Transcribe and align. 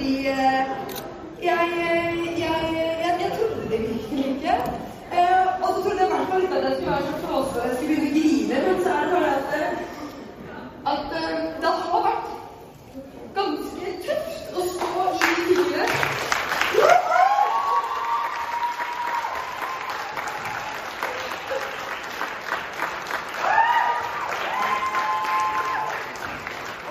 fordi 0.00 0.26
eh, 0.26 0.64
jeg, 1.42 1.68
jeg, 2.38 2.60
jeg, 3.04 3.16
jeg, 3.20 3.30
trodde 3.36 3.70
det 3.70 3.80
virkelig 3.80 4.26
ikke. 4.26 4.54
Eh, 5.12 5.62
og 5.62 5.68
så 5.74 5.82
trodde 5.82 5.98
jeg 5.98 6.06
i 6.06 6.12
hvert 6.12 6.28
fall 6.30 6.42
ikke 6.42 6.56
at 6.56 6.64
jeg 6.64 6.72
skulle 6.74 6.92
være 6.92 7.06
så 7.06 7.26
flåsete 7.26 7.68
jeg 7.68 7.76
skulle 7.76 7.96
begynne 7.96 8.08
å 8.08 8.14
grine, 8.16 8.56
men 8.66 8.76
så 8.84 8.90
er 8.96 9.02
det 9.04 9.12
bare 9.16 9.30
at, 9.36 9.48
eh, 9.58 9.72
at 10.92 11.04
eh, 11.20 11.36
det 11.62 11.72
har 11.90 12.02
vært 12.08 12.26
ganske 13.38 13.86
tøft 14.06 14.44
å 14.56 14.60
stå 14.72 14.88
i 15.12 15.32
fingre. 15.50 15.84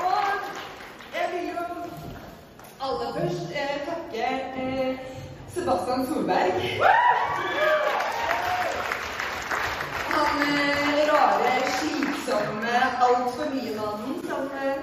Og 0.05 0.23
jeg 1.17 1.25
vil 1.33 1.45
jo 1.55 1.69
aller 2.81 3.13
først 3.13 3.51
eh, 3.51 3.79
takke 3.85 4.25
eh, 4.61 4.97
Sebastian 5.59 6.07
Solberg. 6.07 6.51
Han 10.09 10.41
eh, 10.41 11.07
rare, 11.11 11.51
slitsomme, 11.79 12.75
altfor 12.99 13.45
mye-mannen 13.53 14.21
som 14.27 14.45
eh, 14.63 14.77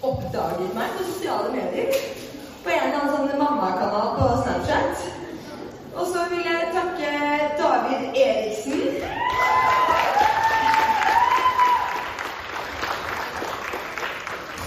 oppdaget 0.00 0.72
meg 0.74 0.94
på 0.96 1.04
sosiale 1.04 1.52
medier. 1.52 1.92
På 2.64 2.70
en 2.70 2.86
eller 2.86 2.96
annen 3.00 3.12
sånn 3.12 3.42
mammakanal 3.42 4.14
på 4.16 4.28
Snapchat. 4.40 5.04
Og 5.92 6.08
så 6.08 6.24
vil 6.32 6.48
jeg 6.48 6.72
takke 6.72 7.12
David 7.60 8.16
Eriksen. 8.16 9.04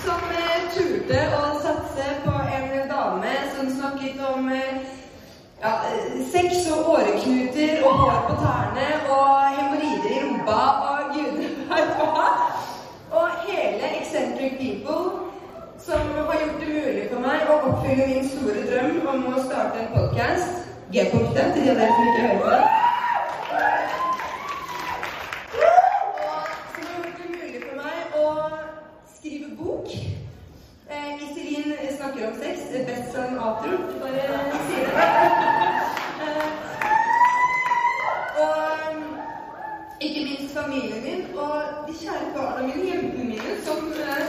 som 0.04 0.30
eh, 0.30 0.70
turte 0.78 1.26
å 1.40 1.44
satse 1.66 2.12
på 2.22 2.38
en 2.60 2.70
dame 2.94 3.34
som 3.56 3.74
snakket 3.80 4.22
om 4.30 4.54
ja, 5.64 5.72
sex 6.32 6.72
og 6.72 6.90
åreknuter 6.94 7.86
og 7.86 7.94
hår 8.00 8.18
på 8.28 8.34
tærne 8.44 8.88
og 9.16 9.30
hemoroider 9.58 10.10
i 10.12 10.24
rumpa 10.24 10.60
og 10.88 11.14
gudene 11.14 11.50
veit 11.70 11.94
hva. 12.00 12.26
Og 13.12 13.30
hele 13.48 13.92
Eccentric 14.00 14.58
People 14.60 15.02
som 15.86 16.00
har 16.28 16.40
gjort 16.42 16.60
det 16.60 16.70
mulig 16.74 17.06
for 17.12 17.24
meg 17.24 17.50
å 17.52 17.58
oppfylle 17.70 18.08
min 18.12 18.28
store 18.30 18.62
drøm 18.68 19.08
om 19.14 19.26
å 19.34 19.44
starte 19.48 19.84
en 19.84 19.92
podkast. 19.96 20.62
G-punktet 20.94 21.56
til 21.56 21.66
de 21.66 21.72
av 21.74 21.80
dere 21.80 21.96
som 21.96 22.10
ikke 22.10 22.26
hører 22.26 22.40
på 22.44 22.50
det. 22.54 22.64
Og 26.24 26.38
som 26.74 26.84
har 26.88 27.00
gjort 27.00 27.18
det 27.20 27.30
mulig 27.34 27.64
for 27.64 27.76
meg 27.80 27.98
å 28.20 28.26
skrive 29.16 29.48
bok. 29.60 29.88
Eh, 30.90 31.24
Iselin 31.26 31.76
snakker 32.24 32.28
om 32.28 32.42
sex. 32.44 32.60
Det 32.72 32.82
er 32.82 32.86
best 32.86 33.12
som 33.12 33.36
for 33.36 33.68
Bare 34.02 34.60
sier 34.70 34.88
det. 34.88 35.10
Eh, 36.24 36.50
og 38.42 40.02
ikke 40.02 40.22
minst 40.26 40.54
familien 40.58 41.04
min 41.04 41.38
og 41.38 41.62
de 41.88 41.94
kjære 41.94 42.28
barna 42.36 42.68
mine, 42.68 42.86
jentene 42.92 43.24
mine, 43.24 43.52
som 43.66 43.92
eh, 43.92 44.24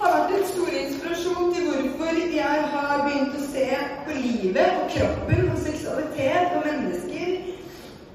har 0.00 0.12
vært 0.14 0.34
en 0.36 0.46
stor 0.52 0.68
inspirasjon 0.80 1.54
til 1.54 1.64
hvorfor 1.68 2.20
jeg 2.34 2.58
har 2.74 3.04
begynt 3.06 3.38
å 3.38 3.46
se 3.52 3.68
på 4.06 4.18
livet 4.18 4.70
og 4.82 4.90
kroppen 4.96 5.50
og 5.54 5.58
seksualitet 5.66 6.56
og 6.58 6.66
mennesker 6.68 7.28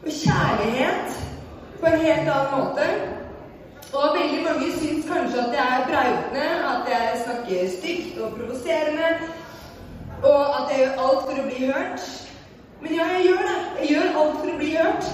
og 0.04 0.12
kjærlighet 0.22 1.18
på 1.80 1.86
en 1.92 2.06
helt 2.06 2.34
annen 2.36 2.52
måte. 2.56 2.88
Og 3.94 4.18
veldig 4.20 4.42
mange 4.46 4.68
syns 4.78 5.10
kanskje 5.10 5.48
at 5.48 5.54
jeg 5.62 5.69
at 6.90 7.14
jeg 7.14 7.22
snakker 7.24 7.70
stygt 7.78 8.22
og 8.22 8.32
provoserende, 8.38 9.10
og 10.24 10.42
at 10.58 10.72
jeg 10.72 10.80
gjør 10.80 11.02
alt 11.06 11.24
for 11.28 11.42
å 11.42 11.46
bli 11.46 11.66
hørt. 11.66 12.02
Men 12.82 12.96
ja, 12.96 13.06
jeg 13.14 13.26
gjør 13.28 13.44
det. 13.50 13.58
Jeg 13.80 13.88
gjør 13.90 14.18
alt 14.22 14.38
for 14.40 14.50
å 14.50 14.58
bli 14.58 14.70
hørt. 14.76 15.06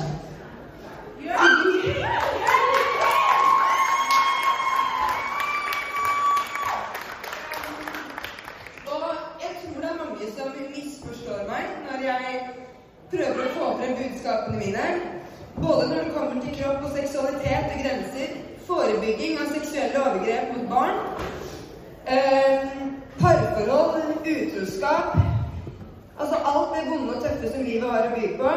Og 8.94 9.08
jeg 9.42 9.52
tror 9.60 9.82
det 9.82 9.90
er 9.90 10.00
mange 10.00 10.32
som 10.38 10.56
misforstår 10.76 11.46
meg 11.50 11.64
når 11.90 12.08
jeg 12.08 12.42
prøver 13.12 13.46
å 13.46 13.54
få 13.58 13.72
frem 13.80 13.96
budskapene 14.00 14.62
mine. 14.64 14.90
Både 15.56 15.88
når 15.90 16.04
det 16.04 16.14
kommer 16.16 16.42
til 16.44 16.60
kropp 16.62 16.88
og 16.88 16.98
seksualitet 16.98 17.72
og 17.74 17.82
grenser, 17.84 18.38
forebygging 18.68 19.42
av 19.42 19.52
seksuelle 19.56 20.04
overgrep 20.04 20.56
mot 20.56 20.70
barn, 20.72 21.04
eh, 22.08 22.60
parforhold, 23.20 24.02
utroskap 24.26 25.18
Altså 26.20 26.36
alt 26.36 26.70
det 26.76 26.92
vonde 26.92 27.16
og 27.16 27.24
tøffe 27.24 27.52
som 27.52 27.64
livet 27.64 27.90
har 27.92 28.06
å 28.08 28.12
by 28.16 28.28
på. 28.40 28.52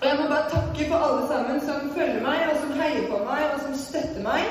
Og 0.00 0.06
jeg 0.08 0.16
må 0.18 0.24
bare 0.32 0.48
takke 0.50 0.86
for 0.90 1.04
alle 1.06 1.26
sammen 1.28 1.60
som 1.66 1.92
følger 1.94 2.22
meg, 2.24 2.40
og 2.50 2.56
som 2.62 2.72
heier 2.80 3.04
på 3.10 3.20
meg, 3.28 3.42
og 3.54 3.60
som 3.64 3.76
støtter 3.78 4.22
meg. 4.24 4.48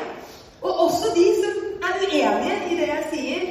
Og 0.62 0.84
også 0.86 1.12
de 1.18 1.26
som 1.42 1.58
er 1.90 1.98
uenige 2.06 2.56
i 2.70 2.78
det 2.80 2.88
jeg 2.88 3.04
sier. 3.14 3.44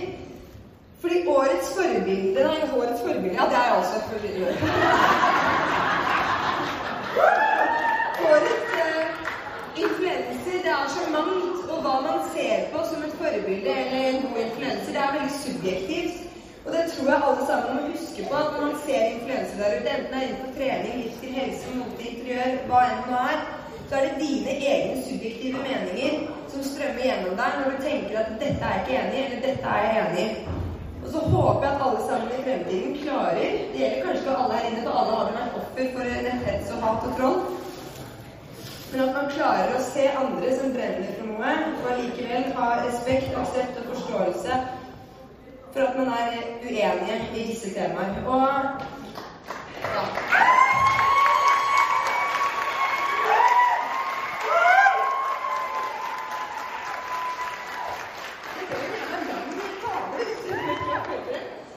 Fordi 1.02 1.18
årets 1.30 1.68
forbilde 1.76 2.46
Nei, 2.48 2.56
årets 2.78 3.04
forbilde 3.04 3.34
Ja, 3.36 3.44
det 3.50 3.58
er 3.60 3.66
jeg 3.68 3.76
også. 3.80 3.92
selvfølgelig. 3.98 4.56
Årets 8.30 8.72
eh, 8.82 9.04
influenser, 9.84 10.58
det 10.64 10.72
er 10.78 10.88
så 10.96 11.04
mangt. 11.12 11.70
Og 11.70 11.78
hva 11.84 11.94
man 12.08 12.27
ser 12.38 12.58
på 12.72 12.78
som 12.90 13.04
et 13.06 13.18
forbilde 13.20 13.72
eller 13.82 14.00
en 14.08 14.22
god 14.24 14.38
influenser, 14.46 14.90
det 14.94 15.02
er 15.04 15.14
veldig 15.18 15.36
subjektivt. 15.46 16.16
Og 16.64 16.74
det 16.74 16.82
tror 16.92 17.06
jeg 17.10 17.22
alle 17.26 17.44
sammen 17.50 17.70
må 17.76 17.82
huske 17.94 18.20
på 18.28 18.34
at 18.42 18.48
når 18.52 18.62
man 18.66 18.76
ser 18.86 19.02
influensere 19.04 19.62
der 19.64 19.76
ute, 19.78 19.92
enten 19.96 20.12
det 20.12 20.18
er 20.18 20.26
innenfor 20.26 20.50
trening, 20.58 20.94
livsstil, 21.02 21.32
helse, 21.40 21.70
mote, 21.78 22.02
interiør, 22.10 22.50
hva 22.68 22.80
enn 22.90 23.06
det 23.08 23.22
er, 23.30 23.38
så 23.88 23.92
er 23.98 24.02
det 24.06 24.20
dine 24.26 24.52
egne 24.72 24.96
subjektive 25.08 25.58
meninger 25.68 26.14
som 26.52 26.66
strømmer 26.70 27.04
gjennom 27.06 27.38
deg 27.40 27.56
når 27.58 27.68
du 27.72 27.78
tenker 27.88 28.18
at 28.22 28.30
'dette 28.40 28.64
er 28.68 28.74
jeg 28.74 28.82
ikke 28.82 28.98
enig 29.00 29.18
i', 29.18 29.24
eller 29.26 29.40
'dette 29.44 29.68
er 29.74 29.80
jeg 29.84 29.94
enig 30.02 30.26
i'. 30.26 30.58
Og 31.02 31.08
så 31.12 31.18
håper 31.32 31.62
jeg 31.64 31.74
at 31.74 31.84
alle 31.86 32.02
sammen 32.08 32.28
i 32.36 32.42
fremtiden 32.46 32.92
klarer 33.04 33.50
Det 33.70 33.78
gjelder 33.80 34.04
kanskje 34.04 34.22
ikke 34.24 34.36
alle 34.42 34.54
her 34.58 34.68
inne, 34.68 34.82
for 34.86 34.92
alle 34.98 35.12
har 35.16 35.30
vært 35.38 35.58
offer 35.60 35.86
for 35.94 36.04
netthets 36.26 36.72
og 36.74 36.78
hat 36.84 37.06
og 37.08 37.12
troll. 37.18 37.38
Men 38.92 39.00
at 39.00 39.14
man 39.14 39.30
klarer 39.30 39.74
å 39.76 39.80
se 39.84 40.04
andre 40.16 40.52
som 40.56 40.72
brenner 40.72 41.08
for 41.18 41.28
noe, 41.28 41.54
og 41.76 41.88
allikevel 41.92 42.46
ha 42.56 42.68
respekt, 42.86 43.34
aksept 43.36 43.80
og 43.82 43.90
forståelse 43.92 44.60
for 45.72 45.80
at 45.84 45.98
man 45.98 46.08
er 46.08 46.38
uenige 46.64 47.18
i 47.34 47.44
disse 47.50 47.74
temaer. 47.74 48.16
Og 48.26 48.48
ja. 49.84 50.04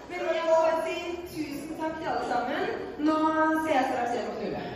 Men 0.10 0.20
jeg 0.32 0.46
må 0.48 0.62
si 0.86 0.98
tusen 1.34 1.76
takk 1.82 2.00
til 2.00 2.14
alle 2.14 2.28
sammen. 2.32 2.78
Nå 3.00 3.18
ser 3.66 3.76
jeg 3.76 3.90
straks 3.92 4.16
hjem 4.16 4.32
og 4.32 4.40
knulle. 4.40 4.71